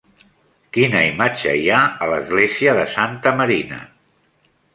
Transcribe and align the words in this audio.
Quina 0.77 1.03
imatge 1.09 1.53
hi 1.59 1.69
ha 1.73 1.81
a 2.07 2.07
l'església 2.13 2.75
de 2.79 2.87
Santa 2.95 3.35
Marina? 3.43 3.81